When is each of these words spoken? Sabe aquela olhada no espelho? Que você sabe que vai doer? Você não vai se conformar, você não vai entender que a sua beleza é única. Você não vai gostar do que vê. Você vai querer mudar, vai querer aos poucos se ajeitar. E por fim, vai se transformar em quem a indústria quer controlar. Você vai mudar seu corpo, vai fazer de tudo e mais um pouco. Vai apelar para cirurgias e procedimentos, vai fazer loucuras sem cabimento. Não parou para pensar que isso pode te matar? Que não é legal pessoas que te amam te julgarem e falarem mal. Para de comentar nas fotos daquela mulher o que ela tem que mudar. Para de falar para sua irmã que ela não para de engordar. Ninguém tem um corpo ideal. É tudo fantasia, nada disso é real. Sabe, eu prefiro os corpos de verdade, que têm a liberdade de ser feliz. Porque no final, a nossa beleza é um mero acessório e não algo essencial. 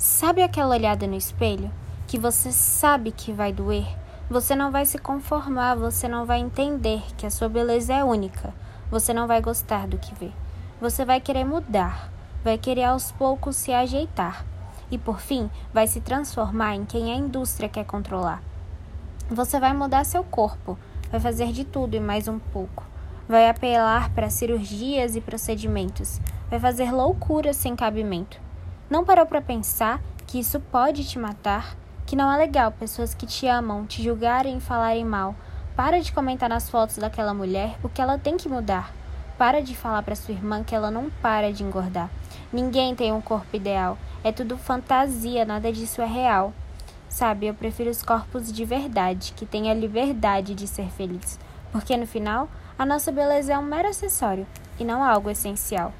Sabe 0.00 0.42
aquela 0.42 0.74
olhada 0.74 1.06
no 1.06 1.14
espelho? 1.14 1.70
Que 2.06 2.18
você 2.18 2.50
sabe 2.52 3.12
que 3.12 3.34
vai 3.34 3.52
doer? 3.52 3.86
Você 4.30 4.56
não 4.56 4.70
vai 4.70 4.86
se 4.86 4.96
conformar, 4.96 5.74
você 5.74 6.08
não 6.08 6.24
vai 6.24 6.40
entender 6.40 7.02
que 7.18 7.26
a 7.26 7.30
sua 7.30 7.50
beleza 7.50 7.92
é 7.92 8.02
única. 8.02 8.54
Você 8.90 9.12
não 9.12 9.26
vai 9.26 9.42
gostar 9.42 9.86
do 9.86 9.98
que 9.98 10.14
vê. 10.14 10.30
Você 10.80 11.04
vai 11.04 11.20
querer 11.20 11.44
mudar, 11.44 12.10
vai 12.42 12.56
querer 12.56 12.84
aos 12.84 13.12
poucos 13.12 13.56
se 13.56 13.74
ajeitar. 13.74 14.42
E 14.90 14.96
por 14.96 15.20
fim, 15.20 15.50
vai 15.70 15.86
se 15.86 16.00
transformar 16.00 16.76
em 16.76 16.86
quem 16.86 17.12
a 17.12 17.16
indústria 17.16 17.68
quer 17.68 17.84
controlar. 17.84 18.42
Você 19.28 19.60
vai 19.60 19.74
mudar 19.74 20.04
seu 20.04 20.24
corpo, 20.24 20.78
vai 21.10 21.20
fazer 21.20 21.52
de 21.52 21.62
tudo 21.66 21.94
e 21.94 22.00
mais 22.00 22.26
um 22.26 22.38
pouco. 22.38 22.84
Vai 23.28 23.50
apelar 23.50 24.08
para 24.14 24.30
cirurgias 24.30 25.14
e 25.14 25.20
procedimentos, 25.20 26.18
vai 26.48 26.58
fazer 26.58 26.90
loucuras 26.90 27.58
sem 27.58 27.76
cabimento. 27.76 28.48
Não 28.90 29.04
parou 29.04 29.24
para 29.24 29.40
pensar 29.40 30.02
que 30.26 30.40
isso 30.40 30.58
pode 30.58 31.04
te 31.04 31.16
matar? 31.16 31.76
Que 32.04 32.16
não 32.16 32.30
é 32.30 32.36
legal 32.36 32.72
pessoas 32.72 33.14
que 33.14 33.24
te 33.24 33.46
amam 33.46 33.86
te 33.86 34.02
julgarem 34.02 34.56
e 34.56 34.60
falarem 34.60 35.04
mal. 35.04 35.36
Para 35.76 36.00
de 36.00 36.12
comentar 36.12 36.48
nas 36.48 36.68
fotos 36.68 36.98
daquela 36.98 37.32
mulher 37.32 37.78
o 37.84 37.88
que 37.88 38.02
ela 38.02 38.18
tem 38.18 38.36
que 38.36 38.48
mudar. 38.48 38.92
Para 39.38 39.62
de 39.62 39.76
falar 39.76 40.02
para 40.02 40.16
sua 40.16 40.34
irmã 40.34 40.64
que 40.64 40.74
ela 40.74 40.90
não 40.90 41.08
para 41.22 41.52
de 41.52 41.62
engordar. 41.62 42.10
Ninguém 42.52 42.96
tem 42.96 43.12
um 43.12 43.20
corpo 43.20 43.54
ideal. 43.54 43.96
É 44.24 44.32
tudo 44.32 44.58
fantasia, 44.58 45.44
nada 45.44 45.72
disso 45.72 46.02
é 46.02 46.06
real. 46.06 46.52
Sabe, 47.08 47.46
eu 47.46 47.54
prefiro 47.54 47.90
os 47.90 48.02
corpos 48.02 48.52
de 48.52 48.64
verdade, 48.64 49.32
que 49.36 49.46
têm 49.46 49.70
a 49.70 49.74
liberdade 49.74 50.52
de 50.52 50.66
ser 50.66 50.90
feliz. 50.90 51.38
Porque 51.70 51.96
no 51.96 52.08
final, 52.08 52.48
a 52.76 52.84
nossa 52.84 53.12
beleza 53.12 53.52
é 53.52 53.58
um 53.58 53.62
mero 53.62 53.88
acessório 53.88 54.48
e 54.80 54.84
não 54.84 55.04
algo 55.04 55.30
essencial. 55.30 55.92